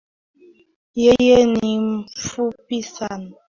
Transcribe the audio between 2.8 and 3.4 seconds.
sana